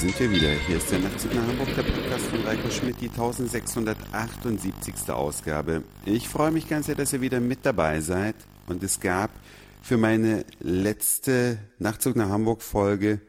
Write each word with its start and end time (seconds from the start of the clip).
sind 0.00 0.18
wir 0.18 0.30
wieder. 0.30 0.52
Hier 0.66 0.78
ist 0.78 0.90
der 0.90 0.98
Nachtzug 0.98 1.34
nach 1.34 1.46
Hamburg, 1.46 1.74
der 1.76 1.82
Podcast 1.82 2.24
von 2.24 2.40
Reiko 2.40 2.70
Schmidt, 2.70 3.02
die 3.02 3.10
1678. 3.10 5.10
Ausgabe. 5.10 5.84
Ich 6.06 6.26
freue 6.26 6.52
mich 6.52 6.70
ganz 6.70 6.86
sehr, 6.86 6.94
dass 6.94 7.12
ihr 7.12 7.20
wieder 7.20 7.38
mit 7.38 7.66
dabei 7.66 8.00
seid. 8.00 8.34
Und 8.66 8.82
es 8.82 9.00
gab 9.00 9.30
für 9.82 9.98
meine 9.98 10.46
letzte 10.58 11.58
Nachtzug 11.78 12.16
nach 12.16 12.30
Hamburg 12.30 12.62
Folge 12.62 13.20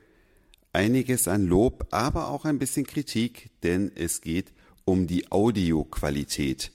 einiges 0.72 1.28
an 1.28 1.46
Lob, 1.46 1.88
aber 1.92 2.30
auch 2.30 2.46
ein 2.46 2.58
bisschen 2.58 2.86
Kritik, 2.86 3.50
denn 3.64 3.92
es 3.94 4.22
geht 4.22 4.54
um 4.86 5.08
die 5.08 5.30
Audioqualität. 5.30 6.72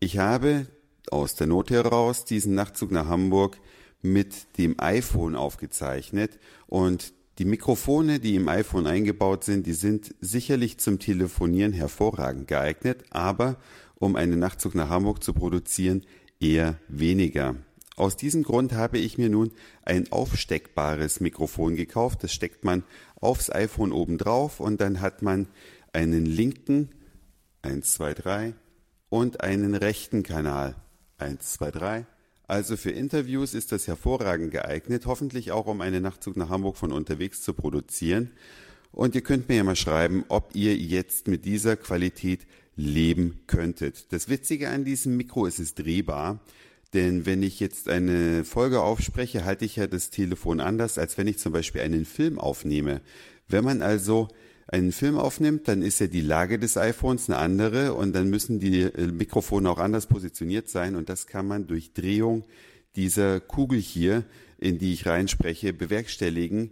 Ich 0.00 0.18
habe 0.18 0.66
aus 1.10 1.34
der 1.34 1.46
Not 1.46 1.70
heraus 1.70 2.26
diesen 2.26 2.54
Nachtzug 2.54 2.90
nach 2.90 3.06
Hamburg 3.06 3.56
mit 4.02 4.58
dem 4.58 4.78
iPhone 4.78 5.34
aufgezeichnet 5.34 6.38
und 6.66 7.14
die 7.40 7.46
Mikrofone, 7.46 8.20
die 8.20 8.34
im 8.34 8.48
iPhone 8.48 8.86
eingebaut 8.86 9.44
sind, 9.44 9.66
die 9.66 9.72
sind 9.72 10.14
sicherlich 10.20 10.76
zum 10.76 10.98
Telefonieren 10.98 11.72
hervorragend 11.72 12.46
geeignet, 12.46 13.04
aber 13.08 13.56
um 13.94 14.14
einen 14.14 14.38
Nachtzug 14.38 14.74
nach 14.74 14.90
Hamburg 14.90 15.24
zu 15.24 15.32
produzieren, 15.32 16.04
eher 16.38 16.78
weniger. 16.86 17.56
Aus 17.96 18.18
diesem 18.18 18.42
Grund 18.42 18.74
habe 18.74 18.98
ich 18.98 19.16
mir 19.16 19.30
nun 19.30 19.52
ein 19.86 20.12
aufsteckbares 20.12 21.20
Mikrofon 21.20 21.76
gekauft. 21.76 22.22
Das 22.22 22.34
steckt 22.34 22.62
man 22.62 22.84
aufs 23.22 23.50
iPhone 23.50 23.92
oben 23.92 24.18
drauf 24.18 24.60
und 24.60 24.82
dann 24.82 25.00
hat 25.00 25.22
man 25.22 25.48
einen 25.94 26.26
linken 26.26 26.90
1, 27.62 27.90
2, 27.94 28.12
3 28.12 28.54
und 29.08 29.40
einen 29.40 29.74
rechten 29.74 30.22
Kanal 30.24 30.76
1, 31.16 31.52
2, 31.52 31.70
3. 31.70 32.06
Also 32.50 32.76
für 32.76 32.90
Interviews 32.90 33.54
ist 33.54 33.70
das 33.70 33.86
hervorragend 33.86 34.50
geeignet, 34.50 35.06
hoffentlich 35.06 35.52
auch 35.52 35.66
um 35.66 35.80
einen 35.80 36.02
Nachtzug 36.02 36.36
nach 36.36 36.48
Hamburg 36.48 36.76
von 36.76 36.90
unterwegs 36.90 37.42
zu 37.42 37.54
produzieren. 37.54 38.32
Und 38.90 39.14
ihr 39.14 39.20
könnt 39.20 39.48
mir 39.48 39.58
ja 39.58 39.62
mal 39.62 39.76
schreiben, 39.76 40.24
ob 40.26 40.56
ihr 40.56 40.74
jetzt 40.74 41.28
mit 41.28 41.44
dieser 41.44 41.76
Qualität 41.76 42.48
leben 42.74 43.38
könntet. 43.46 44.12
Das 44.12 44.28
Witzige 44.28 44.68
an 44.68 44.84
diesem 44.84 45.16
Mikro 45.16 45.46
ist, 45.46 45.60
es 45.60 45.66
ist 45.66 45.78
drehbar. 45.78 46.40
Denn 46.92 47.24
wenn 47.24 47.44
ich 47.44 47.60
jetzt 47.60 47.88
eine 47.88 48.42
Folge 48.42 48.82
aufspreche, 48.82 49.44
halte 49.44 49.64
ich 49.64 49.76
ja 49.76 49.86
das 49.86 50.10
Telefon 50.10 50.58
anders, 50.58 50.98
als 50.98 51.16
wenn 51.18 51.28
ich 51.28 51.38
zum 51.38 51.52
Beispiel 51.52 51.82
einen 51.82 52.04
Film 52.04 52.40
aufnehme. 52.40 53.00
Wenn 53.46 53.62
man 53.62 53.80
also 53.80 54.26
einen 54.70 54.92
Film 54.92 55.18
aufnimmt, 55.18 55.66
dann 55.66 55.82
ist 55.82 55.98
ja 55.98 56.06
die 56.06 56.20
Lage 56.20 56.58
des 56.58 56.76
iPhones 56.76 57.28
eine 57.28 57.38
andere 57.38 57.94
und 57.94 58.14
dann 58.14 58.30
müssen 58.30 58.60
die 58.60 58.82
äh, 58.82 59.08
Mikrofone 59.08 59.68
auch 59.68 59.78
anders 59.78 60.06
positioniert 60.06 60.68
sein 60.68 60.94
und 60.94 61.08
das 61.08 61.26
kann 61.26 61.46
man 61.46 61.66
durch 61.66 61.92
Drehung 61.92 62.44
dieser 62.96 63.40
Kugel 63.40 63.80
hier, 63.80 64.24
in 64.58 64.78
die 64.78 64.92
ich 64.92 65.06
reinspreche, 65.06 65.72
bewerkstelligen. 65.72 66.70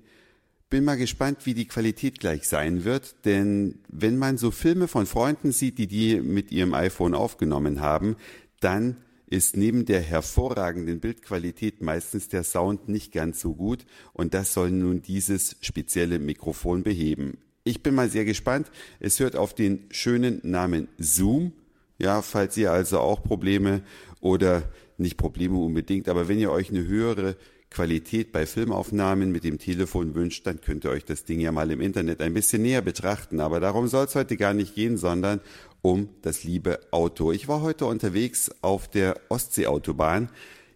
Bin 0.71 0.85
mal 0.85 0.97
gespannt, 0.97 1.45
wie 1.45 1.55
die 1.55 1.67
Qualität 1.67 2.21
gleich 2.21 2.47
sein 2.47 2.85
wird, 2.85 3.25
denn 3.25 3.81
wenn 3.89 4.17
man 4.17 4.39
so 4.39 4.51
Filme 4.51 4.87
von 4.87 5.07
Freunden 5.07 5.51
sieht, 5.51 5.79
die 5.79 5.87
die 5.87 6.21
mit 6.21 6.53
ihrem 6.53 6.75
iPhone 6.75 7.15
aufgenommen 7.15 7.81
haben, 7.81 8.17
dann 8.61 8.97
ist 9.27 9.57
neben 9.57 9.87
der 9.87 10.01
hervorragenden 10.01 11.01
Bildqualität 11.01 11.83
meistens 11.83 12.29
der 12.29 12.45
Sound 12.45 12.89
nicht 12.89 13.13
ganz 13.13 13.41
so 13.41 13.55
gut 13.55 13.87
und 14.13 14.35
das 14.35 14.53
soll 14.53 14.71
nun 14.71 15.03
dieses 15.03 15.57
spezielle 15.61 16.19
Mikrofon 16.19 16.83
beheben. 16.83 17.39
Ich 17.69 17.83
bin 17.83 17.95
mal 17.95 18.09
sehr 18.09 18.25
gespannt. 18.25 18.71
Es 18.99 19.21
hört 19.21 19.37
auf 19.37 19.53
den 19.53 19.85
schönen 19.91 20.41
Namen 20.43 20.89
Zoom. 20.97 21.53
Ja, 21.99 22.23
falls 22.23 22.57
ihr 22.57 22.73
also 22.73 22.99
auch 22.99 23.23
Probleme 23.23 23.83
oder 24.23 24.63
nicht 24.97 25.19
Probleme 25.19 25.59
unbedingt, 25.59 26.09
aber 26.09 26.29
wenn 26.29 26.39
ihr 26.39 26.51
euch 26.51 26.71
eine 26.71 26.87
höhere 26.87 27.37
Qualität 27.71 28.33
bei 28.33 28.47
Filmaufnahmen 28.47 29.31
mit 29.31 29.45
dem 29.45 29.59
Telefon 29.59 30.15
wünscht, 30.15 30.47
dann 30.47 30.63
könnt 30.63 30.87
ihr 30.87 30.91
euch 30.91 31.05
das 31.05 31.25
Ding 31.25 31.41
ja 31.41 31.53
mal 31.53 31.71
im 31.71 31.83
Internet 31.83 32.23
ein 32.23 32.33
bisschen 32.33 32.63
näher 32.63 32.81
betrachten. 32.81 33.39
Aber 33.39 33.61
darum 33.61 33.87
soll 33.87 34.07
es 34.07 34.15
heute 34.15 34.39
gar 34.39 34.55
nicht 34.55 34.75
gehen, 34.75 34.97
sondern 34.97 35.43
um 35.83 36.09
das 36.23 36.45
liebe 36.45 36.81
Auto. 36.91 37.33
Ich 37.33 37.49
war 37.49 37.61
heute 37.61 37.85
unterwegs 37.85 38.51
auf 38.63 38.89
der 38.89 39.21
Ostseeautobahn 39.29 40.31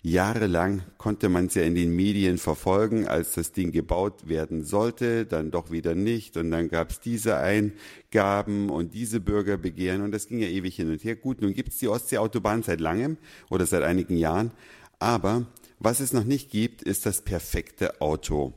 Jahrelang 0.04 0.82
konnte 0.98 1.28
man 1.28 1.46
es 1.46 1.54
ja 1.54 1.62
in 1.62 1.76
den 1.76 1.94
Medien 1.94 2.36
verfolgen, 2.36 3.06
als 3.06 3.34
das 3.34 3.52
Ding 3.52 3.70
gebaut 3.70 4.26
werden 4.26 4.64
sollte, 4.64 5.26
dann 5.26 5.52
doch 5.52 5.70
wieder 5.70 5.94
nicht. 5.94 6.36
Und 6.36 6.50
dann 6.50 6.68
gab 6.68 6.90
es 6.90 6.98
diese 6.98 7.36
Eingaben 7.36 8.68
und 8.68 8.94
diese 8.94 9.20
Bürgerbegehren 9.20 10.02
und 10.02 10.10
das 10.10 10.26
ging 10.26 10.40
ja 10.40 10.48
ewig 10.48 10.74
hin 10.74 10.90
und 10.90 11.04
her. 11.04 11.14
Gut, 11.14 11.40
nun 11.40 11.54
gibt 11.54 11.68
es 11.68 11.78
die 11.78 11.86
Ostseeautobahn 11.86 12.64
seit 12.64 12.80
langem 12.80 13.16
oder 13.48 13.64
seit 13.64 13.84
einigen 13.84 14.16
Jahren. 14.16 14.50
Aber 14.98 15.46
was 15.78 16.00
es 16.00 16.12
noch 16.12 16.24
nicht 16.24 16.50
gibt, 16.50 16.82
ist 16.82 17.06
das 17.06 17.22
perfekte 17.22 18.00
Auto. 18.00 18.54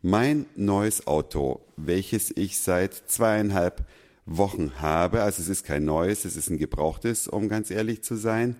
Mein 0.00 0.46
neues 0.54 1.08
Auto, 1.08 1.60
welches 1.76 2.30
ich 2.36 2.60
seit 2.60 2.94
zweieinhalb 2.94 3.84
Wochen 4.26 4.72
habe, 4.80 5.22
also 5.22 5.42
es 5.42 5.48
ist 5.48 5.64
kein 5.64 5.84
neues, 5.84 6.24
es 6.24 6.36
ist 6.36 6.50
ein 6.50 6.58
gebrauchtes, 6.58 7.26
um 7.26 7.48
ganz 7.48 7.70
ehrlich 7.70 8.02
zu 8.02 8.14
sein, 8.14 8.56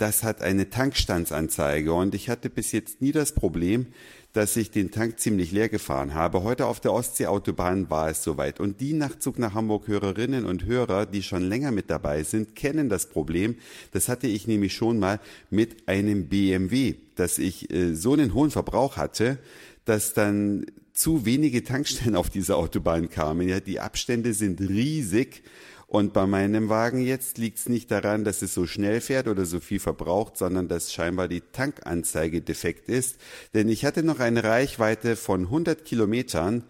das 0.00 0.22
hat 0.22 0.40
eine 0.40 0.70
Tankstandsanzeige 0.70 1.92
und 1.92 2.14
ich 2.14 2.30
hatte 2.30 2.48
bis 2.48 2.72
jetzt 2.72 3.02
nie 3.02 3.12
das 3.12 3.32
Problem, 3.32 3.86
dass 4.32 4.56
ich 4.56 4.70
den 4.70 4.90
Tank 4.90 5.20
ziemlich 5.20 5.52
leer 5.52 5.68
gefahren 5.68 6.14
habe. 6.14 6.42
Heute 6.42 6.66
auf 6.66 6.80
der 6.80 6.94
Ostseeautobahn 6.94 7.90
war 7.90 8.08
es 8.08 8.22
soweit. 8.22 8.60
Und 8.60 8.80
die 8.80 8.94
Nachtzug 8.94 9.38
nach 9.38 9.52
Hamburg 9.54 9.88
Hörerinnen 9.88 10.46
und 10.46 10.64
Hörer, 10.64 11.04
die 11.04 11.22
schon 11.22 11.42
länger 11.42 11.70
mit 11.70 11.90
dabei 11.90 12.22
sind, 12.22 12.54
kennen 12.54 12.88
das 12.88 13.06
Problem. 13.06 13.56
Das 13.92 14.08
hatte 14.08 14.26
ich 14.26 14.46
nämlich 14.46 14.72
schon 14.72 14.98
mal 14.98 15.20
mit 15.50 15.86
einem 15.88 16.28
BMW, 16.28 16.94
dass 17.16 17.38
ich 17.38 17.70
äh, 17.70 17.94
so 17.94 18.14
einen 18.14 18.32
hohen 18.32 18.50
Verbrauch 18.50 18.96
hatte, 18.96 19.38
dass 19.84 20.14
dann 20.14 20.64
zu 20.92 21.24
wenige 21.24 21.64
Tankstellen 21.64 22.16
auf 22.16 22.30
dieser 22.30 22.56
Autobahn 22.56 23.08
kamen. 23.08 23.48
Ja, 23.48 23.60
die 23.60 23.80
Abstände 23.80 24.34
sind 24.34 24.60
riesig 24.60 25.42
und 25.90 26.12
bei 26.12 26.24
meinem 26.24 26.68
Wagen 26.68 27.00
jetzt 27.00 27.38
liegt 27.38 27.58
es 27.58 27.68
nicht 27.68 27.90
daran, 27.90 28.22
dass 28.22 28.42
es 28.42 28.54
so 28.54 28.64
schnell 28.64 29.00
fährt 29.00 29.26
oder 29.26 29.44
so 29.44 29.58
viel 29.58 29.80
verbraucht, 29.80 30.36
sondern 30.36 30.68
dass 30.68 30.92
scheinbar 30.92 31.26
die 31.26 31.40
Tankanzeige 31.40 32.42
defekt 32.42 32.88
ist. 32.88 33.16
Denn 33.54 33.68
ich 33.68 33.84
hatte 33.84 34.04
noch 34.04 34.20
eine 34.20 34.44
Reichweite 34.44 35.16
von 35.16 35.46
100 35.46 35.84
Kilometern 35.84 36.62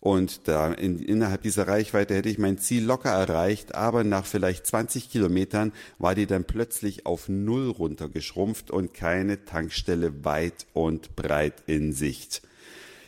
und 0.00 0.48
da 0.48 0.72
in, 0.72 0.98
innerhalb 0.98 1.42
dieser 1.42 1.68
Reichweite 1.68 2.14
hätte 2.14 2.30
ich 2.30 2.38
mein 2.38 2.56
Ziel 2.56 2.82
locker 2.82 3.10
erreicht, 3.10 3.74
aber 3.74 4.04
nach 4.04 4.24
vielleicht 4.24 4.66
20 4.66 5.10
Kilometern 5.10 5.72
war 5.98 6.14
die 6.14 6.26
dann 6.26 6.44
plötzlich 6.44 7.04
auf 7.04 7.28
Null 7.28 7.68
runtergeschrumpft 7.68 8.70
und 8.70 8.94
keine 8.94 9.44
Tankstelle 9.44 10.24
weit 10.24 10.66
und 10.72 11.14
breit 11.14 11.62
in 11.66 11.92
Sicht. 11.92 12.42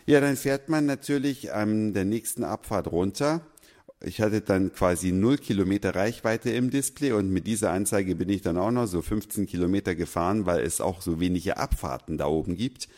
Ja, 0.06 0.20
dann 0.20 0.37
fährt 0.37 0.69
man 0.69 0.87
natürlich 0.87 1.53
an 1.53 1.94
der 1.94 2.04
nächsten 2.04 2.44
Abfahrt 2.44 2.88
runter 2.88 3.41
ich 4.06 4.20
hatte 4.20 4.41
dann 4.41 4.72
quasi 4.72 5.12
null 5.12 5.38
Kilometer 5.38 5.94
Reichweite 5.94 6.50
im 6.50 6.70
Display 6.70 7.12
und 7.12 7.31
mit 7.31 7.47
dieser 7.47 7.72
Anzeige 7.72 8.14
bin 8.14 8.28
ich 8.28 8.43
dann 8.43 8.59
auch 8.59 8.70
noch 8.70 8.87
so 8.87 9.03
15 9.03 9.47
Kilometer 9.47 9.94
gefahren, 9.94 10.47
weil 10.47 10.62
es 10.62 10.81
auch 10.81 11.00
so 11.00 11.20
wenige 11.20 11.56
Abfahrten 11.56 12.19
da 12.19 12.26
oben 12.26 12.56
gibt. 12.56 12.88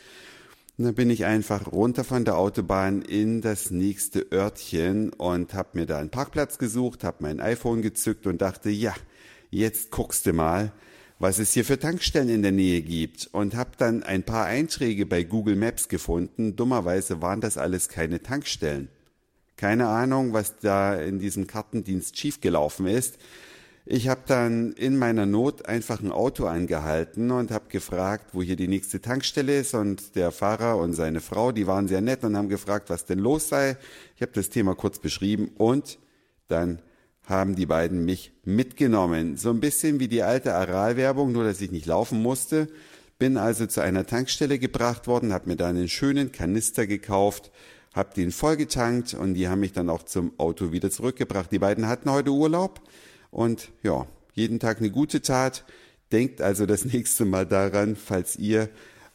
Und 0.79 0.85
dann 0.85 0.95
bin 0.95 1.09
ich 1.09 1.25
einfach 1.25 1.73
runter 1.73 2.05
von 2.05 2.25
der 2.25 2.37
Autobahn 2.37 3.03
in 3.03 3.41
das 3.41 3.71
nächste 3.71 4.27
Örtchen 4.33 5.13
und 5.13 5.55
habe 5.55 5.71
mir 5.75 5.87
da 5.87 5.99
einen 5.99 6.11
Parkplatz 6.11 6.59
gesucht, 6.59 7.05
habe 7.05 7.19
mein 7.21 7.41
iPhone 7.41 7.83
gezückt 7.83 8.27
und 8.27 8.43
dachte, 8.43 8.71
ja, 8.71 8.95
jetzt 9.51 9.91
guckst 9.91 10.27
du 10.27 10.33
mal, 10.33 10.73
was 11.19 11.39
es 11.39 11.53
hier 11.53 11.65
für 11.65 11.79
Tankstellen 11.79 12.29
in 12.29 12.43
der 12.43 12.53
Nähe 12.53 12.83
gibt 12.83 13.29
und 13.33 13.55
habe 13.55 13.71
dann 13.79 14.03
ein 14.03 14.23
paar 14.23 14.45
Einträge 14.47 15.07
bei 15.07 15.23
Google 15.23 15.57
Maps 15.57 15.89
gefunden. 15.89 16.57
Dummerweise 16.57 17.23
waren 17.23 17.41
das 17.41 17.57
alles 17.57 17.89
keine 17.89 18.23
Tankstellen. 18.23 18.89
Keine 19.57 19.89
Ahnung, 19.89 20.35
was 20.35 20.59
da 20.59 20.95
in 20.95 21.19
diesem 21.19 21.47
Kartendienst 21.47 22.19
schiefgelaufen 22.19 22.87
ist. 22.87 23.19
Ich 23.89 24.09
habe 24.09 24.23
dann 24.27 24.73
in 24.73 24.99
meiner 24.99 25.27
Not 25.27 25.67
einfach 25.67 26.03
ein 26.03 26.11
Auto 26.11 26.47
angehalten 26.47 27.31
und 27.31 27.53
habe 27.53 27.69
gefragt, 27.69 28.35
wo 28.35 28.43
hier 28.43 28.57
die 28.57 28.69
nächste 28.69 29.01
Tankstelle 29.01 29.61
ist. 29.61 29.75
Und 29.75 30.17
der 30.17 30.33
Fahrer 30.33 30.77
und 30.77 30.93
seine 30.93 31.21
Frau, 31.21 31.53
die 31.53 31.67
waren 31.67 31.89
sehr 31.89 32.01
nett 32.01 32.25
und 32.25 32.37
haben 32.37 32.49
gefragt, 32.49 32.91
was 32.91 33.07
denn 33.07 33.21
los 33.21 33.49
sei. 33.49 33.77
Ich 34.17 34.23
habe 34.23 34.33
das 34.33 34.51
Thema 34.51 34.75
kurz 34.75 34.99
beschrieben 34.99 35.53
und 35.57 35.99
dann 36.49 36.83
haben 37.27 37.55
die 37.55 37.67
beiden 37.67 38.05
mich 38.05 38.33
mitgenommen. 38.45 39.37
So 39.37 39.51
ein 39.51 39.61
bisschen 39.61 40.01
wie 40.01 40.09
die 40.09 40.23
alte 40.23 40.55
Aral-Werbung, 40.55 41.33
nur 41.33 41.45
dass 41.45 41.61
ich 41.61 41.71
nicht 41.71 41.87
laufen 41.87 42.23
musste. 42.23 42.69
Bin 43.19 43.37
also 43.37 43.67
zu 43.67 43.83
einer 43.83 44.07
Tankstelle 44.07 44.59
gebracht 44.59 45.07
worden, 45.07 45.33
habe 45.33 45.49
mir 45.49 45.57
da 45.57 45.69
einen 45.69 45.89
schönen 45.89 46.33
Kanister 46.33 46.87
gekauft 46.87 47.51
habe 47.97 48.15
den 48.15 48.31
vollgetankt 48.31 49.15
und 49.15 49.35
die 49.35 49.49
haben 49.49 49.61
mich 49.61 49.73
dann 49.73 49.89
auch 49.89 50.03
zum 50.03 50.39
Auto 50.39 50.71
wieder 50.71 50.91
zurückgebracht. 50.91 51.51
Die 51.51 51.59
beiden 51.59 51.89
hatten 51.89 52.11
heute 52.11 52.31
Urlaub 52.31 52.83
und 53.31 53.73
ja, 53.83 54.07
jeden 54.35 54.61
Tag 54.61 54.79
eine 54.79 54.91
gute 54.91 55.23
Tat. 55.23 55.65
Denkt 56.13 56.43
also 56.43 56.67
das 56.67 56.85
nächste 56.85 57.25
Mal 57.25 57.47
daran, 57.47 57.97
falls 57.97 58.37
ihr 58.37 58.69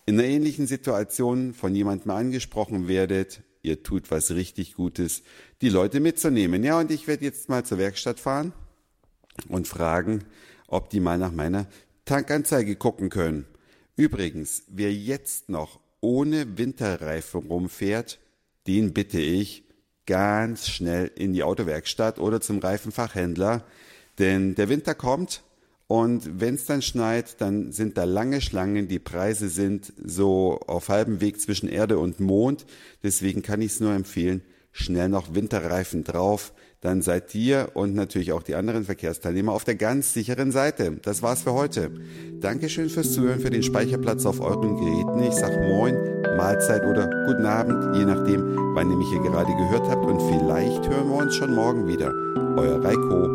in 0.08 0.20
einer 0.20 0.28
ähnlichen 0.28 0.66
Situation 0.66 1.54
von 1.54 1.76
jemandem 1.76 2.10
angesprochen 2.10 2.88
werdet, 2.88 3.44
ihr 3.62 3.84
tut 3.84 4.12
was 4.12 4.32
richtig 4.32 4.76
Gutes, 4.76 5.24
die 5.62 5.70
Leute 5.70 6.00
mitzunehmen. 6.00 6.64
Ja, 6.64 6.80
und 6.80 6.92
ich 6.92 7.08
werde 7.08 7.26
jetzt 7.26 7.50
mal 7.50 7.66
zur 7.66 7.78
Werkstatt 7.78 8.20
fahren 8.20 8.54
und 9.48 9.68
fragen, 9.68 10.24
ob 10.68 10.90
die 10.90 11.00
mal 11.00 11.18
nach 11.18 11.32
meiner 11.32 11.68
Tankanzeige 12.06 12.76
gucken 12.76 13.10
können. 13.10 13.46
Übrigens, 13.96 14.64
wer 14.68 14.94
jetzt 14.94 15.50
noch 15.50 15.80
ohne 16.00 16.58
Winterreifen 16.58 17.42
rumfährt, 17.42 18.20
den 18.68 18.94
bitte 18.94 19.20
ich, 19.20 19.64
ganz 20.08 20.68
schnell 20.68 21.12
in 21.16 21.34
die 21.34 21.44
Autowerkstatt 21.44 22.20
oder 22.20 22.42
zum 22.42 22.60
Reifenfachhändler, 22.60 23.64
denn 24.18 24.56
der 24.56 24.68
Winter 24.68 24.96
kommt 24.96 25.44
und 25.92 26.40
wenn 26.40 26.56
es 26.56 26.64
dann 26.64 26.82
schneit, 26.82 27.42
dann 27.42 27.74
sind 27.74 27.98
da 27.98 28.06
lange 28.06 28.40
Schlangen. 28.40 28.88
Die 28.88 28.98
Preise 28.98 29.50
sind 29.50 29.92
so 30.02 30.58
auf 30.66 30.88
halbem 30.88 31.20
Weg 31.20 31.42
zwischen 31.42 31.68
Erde 31.68 32.00
und 32.00 32.22
Mond. 32.22 32.66
Deswegen 33.04 33.42
kann 33.42 33.62
ich 33.62 33.74
es 33.74 33.82
nur 33.82 33.92
empfehlen, 33.92 34.42
schnell 34.72 35.10
noch 35.10 35.36
Winterreifen 35.36 36.06
drauf. 36.06 36.54
Dann 36.80 37.02
seid 37.02 37.36
ihr 37.36 37.72
und 37.74 37.94
natürlich 37.94 38.32
auch 38.32 38.42
die 38.42 38.56
anderen 38.56 38.86
Verkehrsteilnehmer 38.86 39.52
auf 39.52 39.66
der 39.66 39.76
ganz 39.76 40.14
sicheren 40.14 40.54
Seite. 40.54 40.98
Das 41.02 41.24
war's 41.24 41.42
für 41.42 41.52
heute. 41.52 41.92
Dankeschön 42.40 42.90
fürs 42.90 43.12
Zuhören, 43.12 43.42
für 43.42 43.50
den 43.50 43.62
Speicherplatz 43.62 44.26
auf 44.26 44.40
euren 44.40 44.78
Geräten. 44.78 45.22
Ich 45.24 45.34
sag 45.34 45.52
Moin, 45.60 45.94
Mahlzeit 46.38 46.86
oder 46.86 47.10
Guten 47.28 47.46
Abend, 47.46 47.98
je 47.98 48.06
nachdem, 48.06 48.56
wann 48.76 48.90
ihr 48.90 48.96
mich 48.96 49.10
hier 49.10 49.24
gerade 49.24 49.52
gehört 49.52 49.90
habt. 49.90 50.06
Und 50.06 50.22
vielleicht 50.22 50.88
hören 50.88 51.10
wir 51.10 51.18
uns 51.18 51.36
schon 51.36 51.54
morgen 51.54 51.86
wieder. 51.86 52.14
Euer 52.56 52.82
Reiko. 52.82 53.31